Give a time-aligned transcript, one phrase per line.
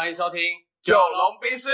[0.00, 0.40] 欢迎收听
[0.80, 1.68] 《九龙冰室，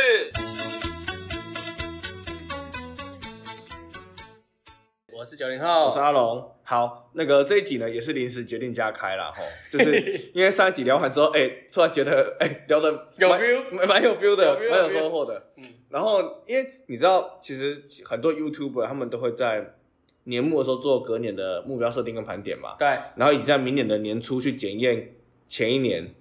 [5.13, 6.53] 我是九零后，我是阿龙。
[6.65, 15.53] 好，那个这一集呢也是临时决定加开了哈， 就是因为上一集聊完之后，哎、突然觉得哎、聊的有 feel 蛮蛮有 feel 的，蛮有收获的。
[15.59, 15.65] 嗯。
[15.91, 19.77] 然后因为你知道，其实很多 YouTuber 他们都会在
[20.25, 25.15] 年末的时候做隔年的目标设定跟盘点嘛，对，然后以及在明年的年初去检验
[25.47, 26.13] 前一年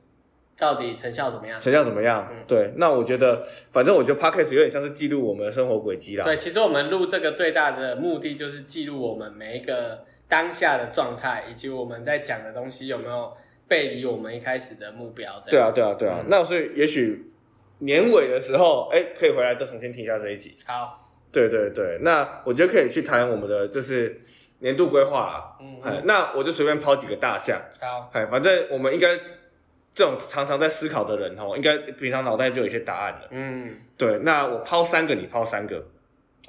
[0.57, 1.59] 到底成效怎么样？
[1.59, 2.27] 成效怎么样。
[2.31, 3.41] 嗯对，那我觉得，
[3.71, 6.23] 反正我觉得 Podcast 有点像是记录我们的生活轨迹啦。
[6.23, 13.33] 对，其实我们录这个最大的目的就是记录我们每一个当下的状态，以及我们在讲的东西有没有
[13.67, 15.41] 背离我们一开始的目标。
[15.49, 16.19] 对啊，对啊，对啊。
[16.21, 17.31] 嗯那所以也许
[17.79, 20.55] 年尾的时候，哎、可以回来再重新听一下这一集。
[20.65, 20.97] 好，
[21.31, 24.17] 对对对，那我觉得可以去谈我们的就是
[24.59, 25.57] 年度规划啊。
[25.59, 27.61] 嗯哎，那我就随便抛几个大项。
[27.81, 29.19] 好，哎，反正我们应该
[29.95, 33.27] 这种常常在思考的人哦，应该平常脑袋就有一些答案了。
[33.31, 35.83] 嗯，对，那我抛三个，你抛三个，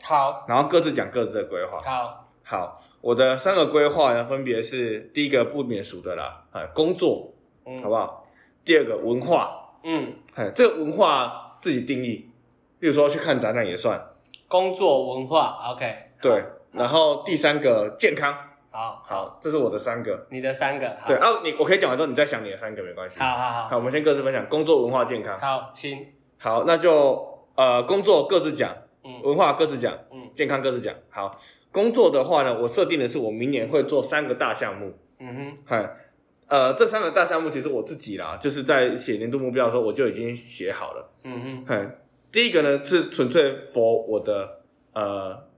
[0.03, 1.81] 好，然后各自讲各自的规划。
[1.81, 7.33] 好，好，我的三个规划呢，分别是第一个不免俗的啦，哎，工作，
[7.65, 8.27] 嗯，好不好？
[8.65, 12.29] 第二个文化，嗯，哎，这个文化自己定义，
[12.81, 14.09] 例如说去看展览也算，
[14.49, 16.43] 工作文化，OK，对。
[16.73, 18.37] 然后第三个健康，
[18.77, 20.27] 好，好，这是我的三个。
[20.29, 23.19] 你的三个，好对，啊，你我可以讲完之后，你再想你的三个没关系。
[23.19, 25.41] 好好好，好，我们先各自分享工作、文化、健康。
[25.41, 30.95] 好，请，好，那就呃，工作各自讲，嗯文化各自讲，嗯健康各自讲。
[31.09, 31.31] 好，
[31.73, 34.93] 工作的话呢，我设定的是我明年会做三个大项目。
[35.21, 35.97] 嗯哼，嗨，
[36.49, 41.11] 呃，这三个大项目其实我自己啦，就是在写年度目标的时候，我就已经写好了。
[41.25, 41.97] 嗯哼，嗨，
[42.31, 44.61] 第一个呢是纯粹 for 我的
[44.93, 45.49] 呃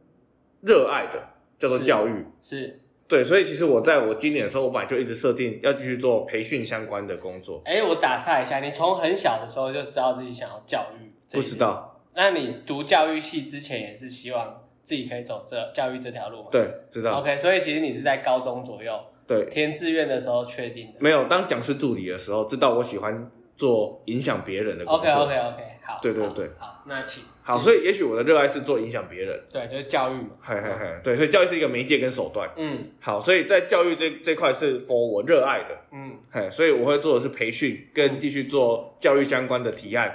[0.60, 1.20] 热爱的，
[1.58, 2.25] 叫做是教育。
[2.41, 7.62] 是，对，所以其实我在我今年的时候，我本来就一直设定要继续做培训相关的工作。
[7.65, 16.48] 哎，我打岔一下，你从很小的时候就知道自己想要教育，不知，道，那你读教育系之前也是希望自己可以走这教育这条路吗？
[16.53, 18.93] 对，知道，，OK，所以其实你是在高中左右
[19.27, 20.99] 对，填志愿的时候确定的。
[20.99, 25.04] 没有当讲师助理的时候，知道我喜欢做影响别人的工作。
[25.04, 29.38] OK OK OK，好，好对对对好，那请好，所以也许我的热爱是做影响别人。
[29.52, 32.48] 对，就是教育嘛，嘿嘿嘿，对，所以教育是一个媒介跟手段。
[32.56, 40.14] 嗯好，所以在教育这这块是 for 我热爱的，嗯嘿，所以我会做的是培训跟继续做教育相关的提案，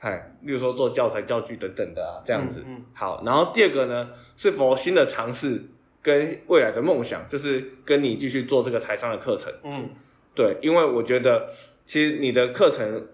[0.00, 0.10] 嘿，
[0.42, 2.64] 例如说做教材、教具等等的啊，这样子。
[2.66, 5.62] 嗯嗯好，然后第二个呢是否新的尝试
[6.02, 9.52] 跟未来的梦想，就是跟你继续做这个财商的课程。
[9.62, 9.88] 嗯
[10.34, 11.50] 对，因为我觉得
[11.92, 13.06] 其实你的课程，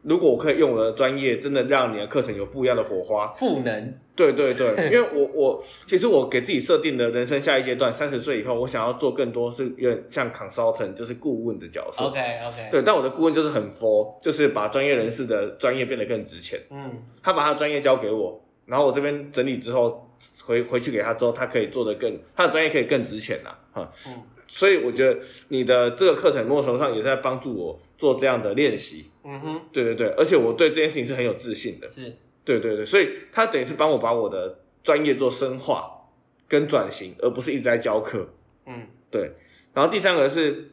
[0.00, 3.28] 如果我可以用我的专业，真的让你的课程有不一样的火花。
[3.28, 12.04] 赋能，对对对， 因为我我其实我给自己设定的人生下一阶段，三十岁以后，我想要做更多是有点像 consultant，就是顾问的角色。
[12.04, 16.58] OK OK，，对，但我的顾问就是很 for，就是把专业人士的专业变得更值钱。
[16.70, 16.90] 嗯
[17.22, 20.08] 他把他的专业交给我，然后我这边整理之后
[20.42, 23.58] 回回去给他之后，他可以做得更，他的专业可以更值钱啦。
[23.72, 24.14] 哈，嗯
[24.56, 29.10] 所以我觉得你的这个课程某种程度上也是在帮助我做这样的练习。
[29.22, 31.86] 嗯哼，对对对，而且我对这件事情是很有自信的。
[31.86, 36.08] 是，对对对，所以他等于是帮我把我的专业做深化
[36.48, 38.30] 跟转型，而不是一直在教课。
[38.64, 39.32] 嗯对，
[39.74, 40.70] 然后第三个是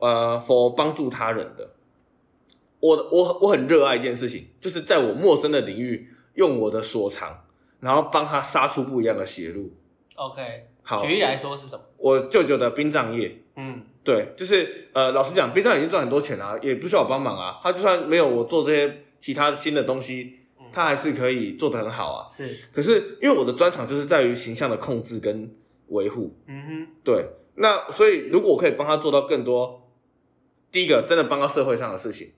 [0.00, 1.70] 呃，for 帮助他人的。
[2.80, 7.46] 我我我很热爱一件事情，就是在我陌生的领域，用我的所长，
[7.80, 9.72] 然后帮他杀出不一样的血路。
[10.16, 11.02] OK，好。
[11.02, 11.82] 举例来说是什么？
[11.96, 13.82] 我舅舅的殡葬业，嗯。
[14.04, 17.58] 对，就是呃，老实讲，殡葬已经赚很多钱了、也不需要我帮忙啊。
[17.62, 20.40] 他就算没有我做这些其他新的东西，
[20.70, 22.28] 他还是可以做得很好啊。
[22.30, 25.50] 是，可是因为我的专长就是在于形象的控制跟
[25.88, 27.24] 维护，嗯哼，对，
[27.54, 29.90] 那所以如果我可以帮他做到更多，
[30.70, 32.32] 第一个真的帮到社会上的事情，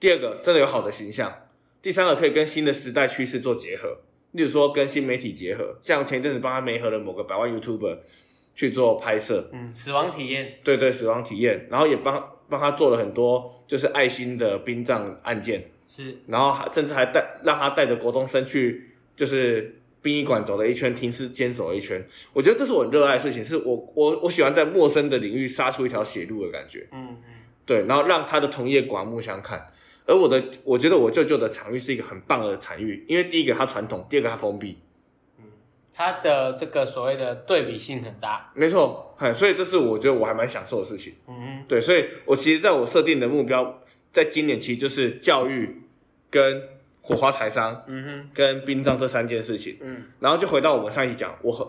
[0.00, 1.30] 第二个真的有好的形象，
[1.82, 3.98] 第三个可以跟新的时代趋势做结合，
[4.32, 7.98] 例如说跟新媒体结合，像前一阵子帮他媒合了某个百万 YouTuber
[8.54, 22.04] 去做拍摄，嗯，死亡体验，对对，死亡体验，然后也帮帮他做了很多就是爱心的殡葬案件，是，然后还甚至还带让他带着国中生去就是殡仪馆走了一圈，停尸间走了一圈。
[22.32, 26.86] 我觉得这是我很热爱的事情，是我我我喜欢在陌生的领域杀出一条血路的感觉。
[26.92, 27.34] 嗯嗯
[27.66, 29.66] 对，然后让他的同业刮目相看。
[30.10, 34.76] 而我的，我觉得我舅舅的场域是一个很棒的场域，因为第一个它传统，第二个它封闭。
[35.92, 41.14] 它的这个所谓的对比性很大，没错，哎，所以这是我觉得我还蛮享受的事情。
[41.28, 43.80] 嗯对，所以我其实在我设定的目标，
[44.12, 45.82] 在今年其实就是教育、
[46.28, 46.62] 跟
[47.02, 49.76] 火花财商、嗯哼，跟殡葬这三件事情。
[49.80, 51.66] 嗯然后就回到我们上一集讲，我很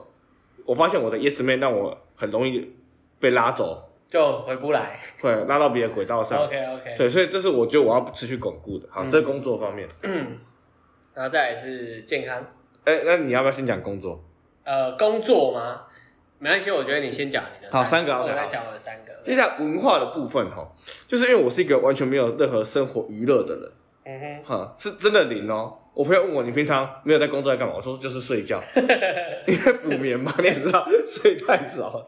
[0.66, 2.72] 我发现我的 yes man 让我很容易
[3.20, 5.00] 被拉走，就回不来。
[5.22, 6.44] 会拉到别的轨道上。
[6.44, 8.88] OK OK，对，所以这是我觉得我要持续巩固的。
[8.92, 9.88] 好，嗯这是工作方面。
[11.16, 12.46] 然后再来是健康，
[12.84, 14.24] 哎、那你要不要先讲工作？
[14.64, 15.82] 呃，工作吗？
[16.40, 19.14] 没关系，我觉得你先讲你的好三个我再好讲我的三个。
[19.24, 20.70] 接下来文化的部分哈，
[21.08, 23.72] 就是因为我是一个完全没有任何生活娱乐的人，
[24.04, 25.78] 嗯哼，哈，是真的零哦。
[25.94, 27.76] 我朋友问我你平常没有在工作在干嘛？
[27.76, 28.62] 我说就是睡觉，
[29.46, 32.06] 因为补眠嘛，你也知道睡太少，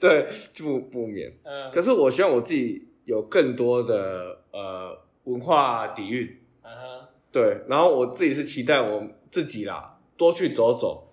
[0.00, 1.32] 对，就补补眠。
[1.44, 6.28] 嗯可是我希望我自己有更多的呃文化底蕴，
[6.62, 11.12] 嗯哼，对，然后我自己是期待我自己啦，多去走走，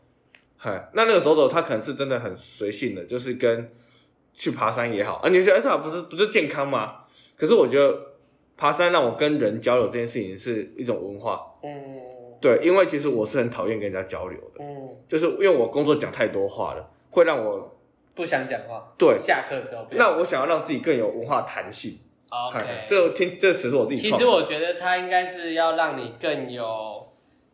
[0.58, 3.72] 嗨，那那个走走，它可能是真的很随性的，就是跟
[4.34, 7.04] 去爬山也好，啊，你觉得哎，这好不是不是健康吗？
[7.38, 7.96] 可是我觉得
[8.58, 12.02] 爬山让我跟人交流这件事情是一种文化，嗯
[12.42, 17.78] 对，因为其实我是很讨厌跟人家交流的，嗯，就是因为我工作讲太多话了，会让我
[18.14, 18.94] 不想讲话。
[18.98, 22.00] 对，下课之后不想那我想要让自己更有文化弹性，
[22.30, 27.08] 嗨 OK，这个听这词是我自己，其实我觉得它应该是要让你更有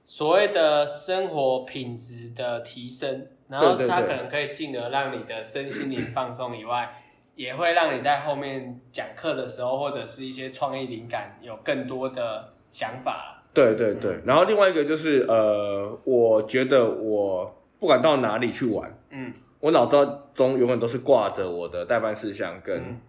[0.04, 7.03] 所谓的生活品质的提升，然后它可能可以进而让你的身心灵放松以外，
[7.36, 13.44] 也会让你在后面讲课的时候或者是一些创意灵感有更多的想法。
[13.54, 19.34] 对对对，然后另外一个就是呃，我觉得我不管到哪里去玩，嗯。
[19.60, 19.96] 我脑子
[20.36, 23.00] 中永远都是挂着我的代办事项跟、嗯，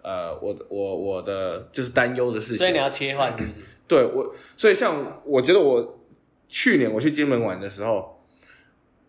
[0.00, 2.56] 呃我我我的就是担忧的事情。
[2.56, 3.50] 所以你要切换是是？
[3.86, 5.98] 对我，所以像我觉得我
[6.46, 8.24] 去年我去金门玩的时候，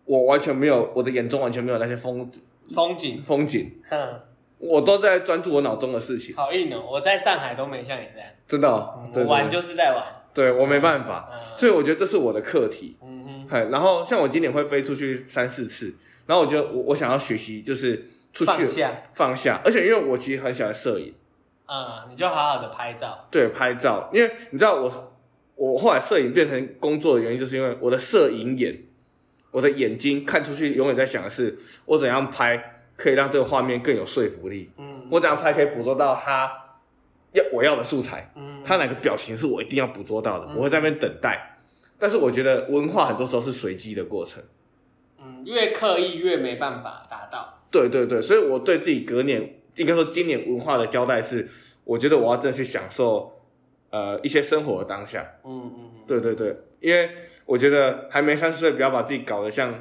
[0.04, 2.30] 我完全没有我的眼中完全没有那些风
[2.74, 4.20] 风景，风景，哼，
[4.60, 6.82] 我都在专注我脑中的事情，好硬哦！
[6.86, 9.02] 我在上海都没像你这样，真的、哦。
[9.06, 10.04] 对对我玩就是在玩。
[10.32, 12.96] 对我没办法，嗯所以我觉得这是我的课题。
[13.02, 15.92] 嗯哼，嗨，然后像我今年会飞出去三四次，
[16.26, 21.12] 然后我就我我想要学习就是出去放下，放下，而且因为我其实很喜欢摄影，
[21.66, 23.26] 嗯，你就好好的拍照。
[23.28, 25.14] 对拍照，因为你知道我
[25.56, 28.84] 我后来摄影变成工作的原因，就是因为我的摄影眼，
[29.50, 36.52] 我的眼睛看出去永远在想的是我怎样拍可以让这个画面更有说服力，嗯我怎样拍可以捕捉到他
[37.32, 41.58] 要我要的素材，嗯，他哪个表情是我一定要捕捉到的，嗯我会在那边等待。
[41.98, 44.42] 但是我觉得文化很多时候是随机的过程。
[45.18, 47.62] 嗯，越刻意越没办法达到。
[47.70, 51.48] 对对对，所以我对自己隔年，应该说今年文化的交代是，
[51.84, 53.40] 我觉得我要真的去享受，
[53.90, 55.26] 呃，一些生活的当下。
[55.44, 57.10] 嗯嗯嗯，对对对，因为
[57.44, 59.72] 我觉得还没三十岁，不要把自己搞得像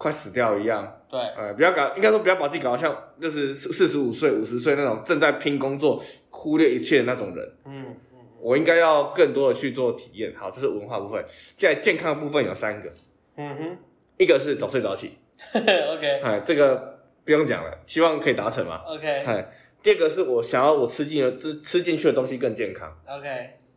[0.00, 7.46] 快死掉一样，对，呃，不要搞，应该说不要把自己搞得像就是四十五岁、五十岁那种正在拼工作、忽略一切的那种人。
[7.66, 10.32] 嗯嗯我应该要更多的去做体验。
[10.34, 11.22] 好，这是文化部分。
[11.58, 12.90] 现在健康的部分有三个，
[13.36, 13.78] 嗯哼。
[14.16, 15.18] 一个是早睡早起，
[15.52, 15.60] 哼，
[15.92, 16.20] OK。
[16.22, 18.80] 哎，这个不用讲了，希望可以达成嘛。
[18.86, 19.50] OK 哎，
[19.82, 23.28] 第二个是我想要我吃进的吃吃进去的东西更健康，OK，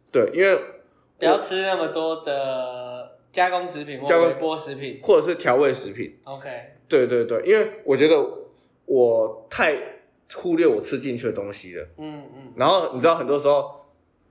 [0.09, 0.57] 对，因为
[1.19, 2.92] 不要吃那么多的
[3.33, 5.01] 加工食品或加工微波食品。
[5.03, 6.49] 或者是调味食品，OK，
[6.87, 8.15] 对对对，因为我觉得
[8.85, 9.75] 我太
[10.35, 11.85] 忽略我吃进去的东西了。
[11.97, 13.71] 嗯嗯，然后你知道，很多时候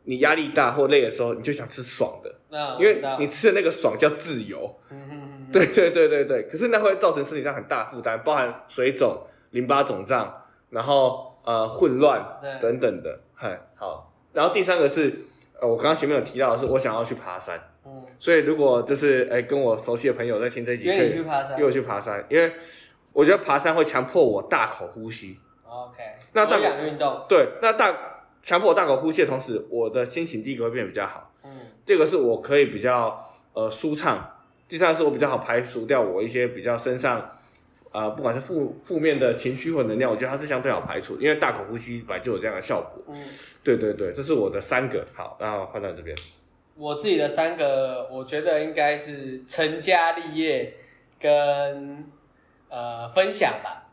[0.04, 4.78] 你压力大或累的时候，你就想吃爽的，那因为你吃的那个爽叫自由。
[4.90, 9.20] 嗯嗯嗯，对对对对对，可是那会造成身体上很大负担，包含水肿、
[9.50, 10.32] 淋巴肿胀，
[10.70, 12.24] 然后呃混乱
[12.60, 13.20] 等等的。
[13.34, 15.12] 嗨，好，然后第三个是
[15.60, 21.64] 呃，我刚刚前面有提到的是，我想要去爬山，嗯，所以如果就是哎跟我熟悉的朋友在听这一集，可约以你去爬山约。
[21.64, 22.52] 我去爬山，因为
[23.12, 25.38] 我觉得爬山会强迫我大口呼吸。
[25.64, 26.02] OK，
[26.32, 27.24] 那大有氧运动。
[27.28, 27.94] 对，那大
[28.42, 31.50] 强迫我大口呼吸的同时，我的心情第一个会变得比较好，嗯
[31.84, 33.20] 第二个是我可以比较
[33.54, 34.36] 呃舒畅，
[34.68, 37.28] 第三个是我比较好排除掉我一些比较身上
[37.90, 43.02] 呃不管是负负面的情绪或能量，我觉得它是相对好排除，因为大口呼吸本来就有这样的效果。
[43.08, 43.16] 嗯，
[43.64, 46.16] 对对对，这是我的三个，好，然后换到你这边。
[46.76, 50.74] 我自己的三个，我觉得应该是成家立业
[51.20, 52.04] 跟
[52.68, 53.90] 呃分享吧。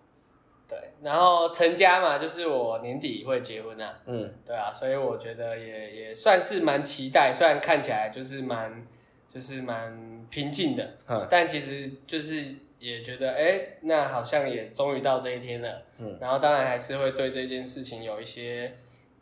[0.67, 3.99] 对，然后成家嘛，就是我年底会结婚啊。
[4.05, 8.85] 嗯对啊，所以我觉得也也算是蛮期待，虽然看起来就是蛮
[9.27, 12.45] 就是蛮平静的，嗯但其实就是
[12.77, 15.81] 也觉得，哎、那好像也终于到这一天了。
[15.97, 18.71] 嗯然后当然还是会对这件事情有一些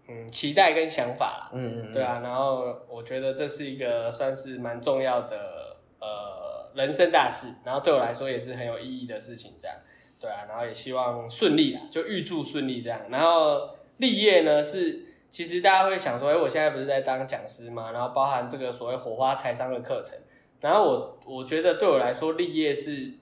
[0.07, 1.49] 嗯期待跟想法啦。
[1.53, 9.75] 嗯嗯，对啊，然后我觉得这是一个算是蛮重要的呃人生大事，然后对我来说也是很有意义的事情，这样。
[10.19, 12.99] 对啊，然后也希望顺利啦，就预祝顺利这样。
[13.09, 20.17] 然后立业呢是，其实大家会想说，哎，我现在不是在当讲师嘛，然后包含这个所谓火花财商的课程。
[20.59, 23.13] 然后我我觉得对我来说，立业是，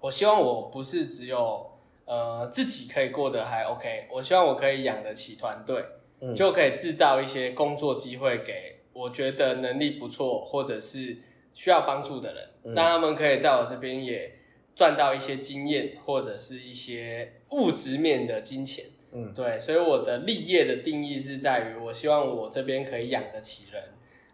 [0.00, 1.70] 我希望我不是只有
[2.04, 5.84] 呃自己可以过得还 OK，我希望我可以养得起团队，
[6.24, 6.34] 嗯。
[6.34, 11.18] 就可以制造一些工作机会给我觉得能力不错或者是
[11.52, 12.74] 需要帮助的人，嗯。
[12.74, 14.38] 让他们可以在我这边也
[14.74, 18.86] 赚到一些经验或者是一些物质面的金钱。
[19.12, 19.32] 嗯。
[19.34, 23.82] 对，所以我的立业的定义是在于，我希望我这边可以养得起人，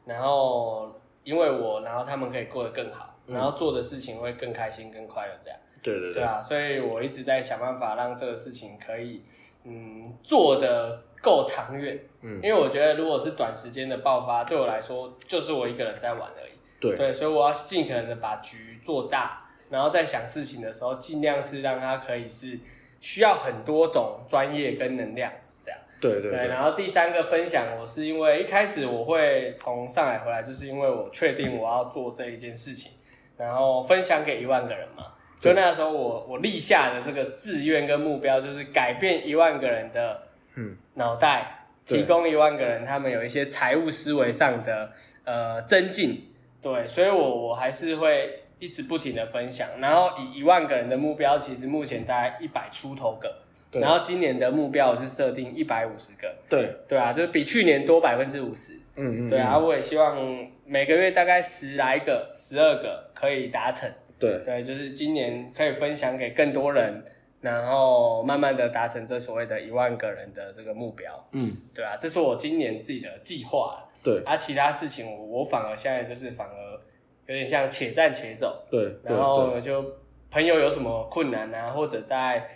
[0.06, 0.94] 然后
[1.24, 3.34] 因为我，然后他们可以过得更好，嗯。
[3.34, 5.58] 然后做的事情会更开心、更快乐，这样。
[5.82, 6.22] 对对对。
[6.22, 9.22] 啊，所以我一直在想办法让这个事情可以，
[9.64, 11.98] 嗯，做的够长远。
[12.22, 16.52] 嗯因为我觉得如果是短时间的爆发，对我来说就是我一个人在玩而已。
[16.78, 22.58] 对对，所以我要尽可能的把局做大，然后在想事情的时候，尽量是让它可以是
[23.00, 25.78] 需要很多种专业跟能量这样。
[26.00, 32.92] 对，对对对，然后第三个分享，我是因为一开始我会从上海回来，就是因为我确定我要做这一件事情，
[33.36, 35.04] 然后分享给一万个人嘛。
[35.38, 40.22] 就那时候我我立下的这个志愿跟目标，就是改变一万个人的
[40.60, 40.76] 嗯。
[40.94, 44.92] 脑袋，提供一万个人他们有一些财务思维上的
[45.24, 46.26] 呃增进。
[46.60, 53.34] 对，所以我我还是会一直不停的分享，然后以一万个人的目标，其实目前大概一百出头个。
[53.70, 53.80] 对。
[53.80, 58.74] 然后今年的目标我是设定一百五十个，对，对啊，就是比去年多百分之五十。
[58.96, 60.18] 嗯嗯，对啊，我也希望
[60.66, 63.90] 每个月大概十来个、十二个可以达成。
[64.18, 64.42] 对。
[64.44, 67.02] 对，就是今年可以分享给更多人，
[67.40, 71.28] 然后慢慢的达成这所谓的一万个人的这个目标。
[71.32, 73.88] 嗯对啊，这是我今年自己的计划。
[74.02, 76.80] 对啊，其他事情我我反而现在就是反而
[77.26, 79.84] 有点像且战且走，对，然后就
[80.30, 82.48] 朋友有什么困难啊，或者在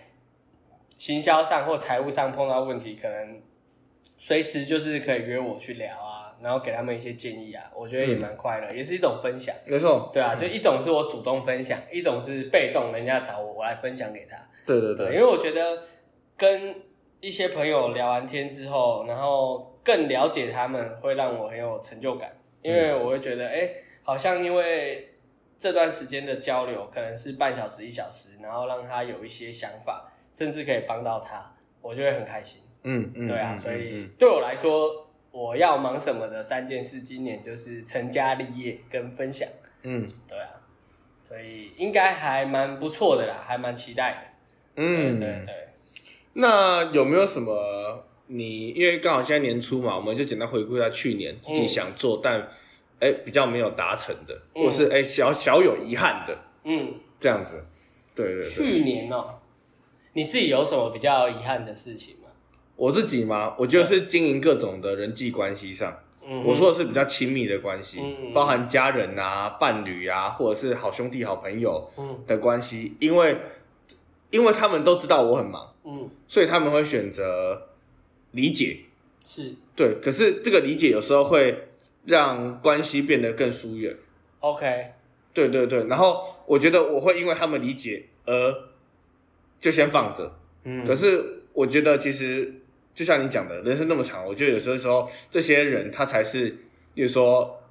[0.96, 3.42] 行销上或财务上碰到问题，可能
[4.16, 9.54] 随时就是可以约我去聊啊，然后给他们一些建议啊，我觉得也蛮快乐，也是一种分享。
[9.66, 14.36] 没错，对啊，就一种是我主动分享，一种是被动人家找我，我来分享给他。
[14.66, 15.82] 对，对对对因为我觉得
[16.36, 16.74] 跟
[17.20, 22.30] 一些朋友聊完天之后，然后更了解他们，会让我很有成就感。
[22.62, 23.70] 因为我会觉得，哎、
[24.02, 25.14] 好像因为
[25.58, 32.62] 这段时间的交流可能是半小时、一小时，然后让他有一些想法，甚至可以帮到他，我就会很开心。
[32.82, 39.46] 嗯嗯，对啊，嗯所以嗯对我来说，我要忙什么的三件事，今年就是成家立业跟分享。
[39.82, 40.48] 嗯对啊，
[41.22, 44.33] 所以应该还蛮不错的啦，还蛮期待的。
[44.76, 45.54] 嗯，对对对。
[46.34, 52.48] 那有没有什么你因为刚好现在年初嘛，我们就简单回顾一下去年自己想做、但
[53.00, 54.64] 哎比较没有达成的，嗯。
[54.64, 56.36] 或是哎小小有遗憾的。
[56.64, 57.64] 嗯，这样子。
[58.14, 59.38] 对对对，去年哦、
[60.12, 62.28] 你自己有什么比较遗憾的事情吗？
[62.76, 68.32] 我自己嘛，我觉得是经营各种的人际关系上，嗯，我说的是比较亲密的关系，嗯。
[68.32, 72.18] 包含家人啊、伴侣啊，或者是好兄弟、好朋友嗯。
[72.26, 73.36] 的关系，因为
[74.34, 77.68] 因为他们都知道我很忙，嗯，所以他们会选择
[78.32, 78.80] 理解。
[79.24, 81.68] 是对，可是这个理解有时候会
[82.04, 83.96] 让关系变得更疏远。
[84.40, 84.90] OK，
[85.32, 88.32] 对对对，然后我觉得我会因为他们理解而
[89.60, 90.36] 就先放着。
[90.64, 92.52] 嗯，可是我觉得其实
[92.92, 96.50] 就像你讲的，人生那么长，我觉得有时候时候这些人他才是，
[96.92, 97.62] 比如说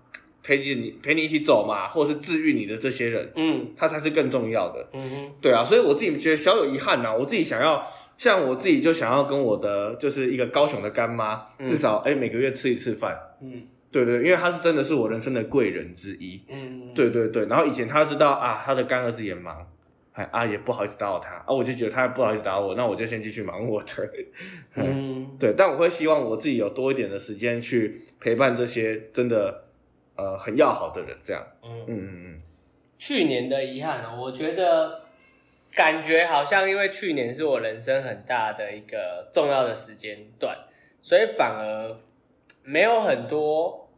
[0.44, 4.86] 陪着你陪你一起走嘛，或者是治愈你的这些人，嗯他才是更重要的。
[4.94, 7.82] 嗯哼，对啊，所以我自己觉得小有遗憾呐、我自己想要，
[8.18, 13.18] 像我自己就想要跟我的就是一个高雄的干妈，嗯至少哎、每个月吃一次饭。
[13.42, 16.42] 嗯对对，因为她是真的是我人生的贵人之一。
[16.50, 19.64] 嗯，对对对，然后以前她知道啊，她的干儿子也忙，
[20.14, 24.10] 哎啊也不好意思打扰他啊，我就觉得他不好意思打扰我，那我就先继续忙我的。
[24.76, 29.64] 嗯 对，但我会希望我自己有多一点的时间去陪伴这些真的
[30.16, 31.46] 呃很要好的人，这样。
[31.64, 32.42] 嗯，嗯嗯嗯，
[32.98, 35.02] 去年的遗憾呢，我觉得
[35.74, 40.58] 感觉好像因为去年是我人生很大的一个重要的时间段，
[41.02, 41.98] 所以反而
[42.64, 43.90] 没有很多，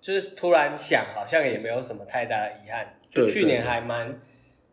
[0.00, 2.98] 就是突然想，好像也没有什么太大的遗憾。
[3.10, 4.20] 就对去年对还蛮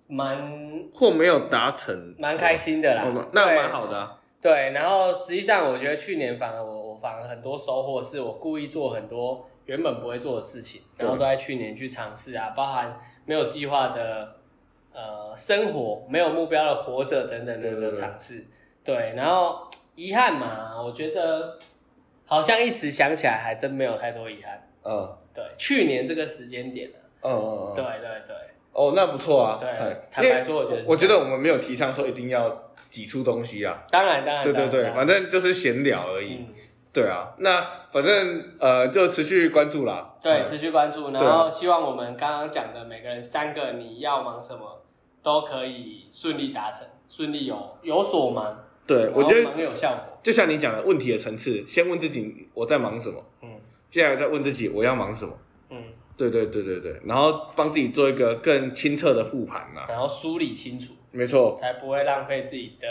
[0.07, 4.15] 蛮或没有达成，蛮开心的啦哦，那对蛮好的、啊。
[4.41, 14.37] 对，然后实际上我觉得去年反而我我反而很多收获，是我故意做很多原本不会做的事情，然后都在去年去尝试啊，包含没有计划的
[14.91, 18.47] 呃生活，没有目标的活着等等等的尝试。
[18.83, 21.59] 对，然后遗憾嘛，我觉得
[22.25, 24.67] 好像一时想起来还真没有太多遗憾。
[24.83, 27.75] 嗯对，去年这个时间点呢、嗯嗯嗯。
[27.75, 28.35] 对对对，
[28.71, 29.55] 哦，那不错啊。
[29.59, 32.57] 对哎坦白说我觉得我觉得我们没有提倡说一定要
[32.89, 33.85] 挤出东西啊。
[33.91, 36.37] 当然当然，对对对，反正就是闲聊而已。
[36.37, 36.55] 嗯。
[36.91, 40.15] 对啊，那反正呃就持续关注啦。
[40.21, 44.81] 对，嗯持续关注，然后希望我们刚刚讲的每个人三个你要忙什么
[45.21, 50.17] 都可以顺利达成，顺利有有所忙，对，我觉得忙有效果。
[50.23, 53.49] 就像你讲的问题的层次，先问自己我在忙什么，嗯
[53.89, 55.33] 接下来再问自己我要忙什么。
[55.69, 55.83] 嗯，
[56.17, 59.85] 对对对对对，然后帮自己做一个更清澈的复盘呐。
[59.87, 62.87] 然后梳理清楚，没错，才不会浪费自己的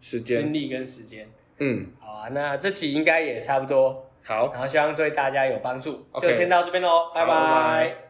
[0.00, 1.30] 时间精，力跟时间。
[1.58, 6.28] 嗯，好啊，那这期应该也差不多，好，然后希望对大家有帮助，OK。
[6.28, 7.94] 就先到这边喽，拜好拜拜拜